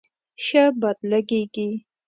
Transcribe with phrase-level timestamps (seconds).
[0.45, 1.67] ښه باد لږیږی